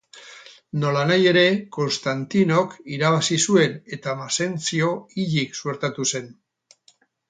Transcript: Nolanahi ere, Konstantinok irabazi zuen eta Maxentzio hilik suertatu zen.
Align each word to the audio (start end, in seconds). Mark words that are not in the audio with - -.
Nolanahi 0.83 1.29
ere, 1.31 1.43
Konstantinok 1.77 2.75
irabazi 2.97 3.39
zuen 3.45 3.79
eta 4.01 4.19
Maxentzio 4.25 4.93
hilik 5.17 5.59
suertatu 5.65 6.13
zen. 6.13 6.37